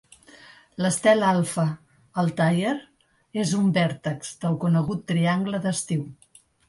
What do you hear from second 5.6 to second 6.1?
d'Estiu.